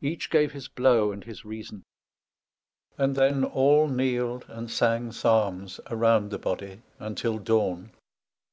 Each 0.00 0.30
gave 0.30 0.52
his 0.52 0.68
blow 0.68 1.10
and 1.10 1.24
his 1.24 1.44
reason; 1.44 1.82
and 2.96 3.16
then 3.16 3.42
all 3.42 3.88
kneeled 3.88 4.44
and 4.48 4.70
sang 4.70 5.10
psalms 5.10 5.80
around 5.90 6.30
the 6.30 6.38
body 6.38 6.82
till 7.16 7.38
the 7.38 7.44
dawn. 7.44 7.90